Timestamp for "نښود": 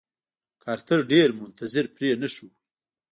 2.21-2.53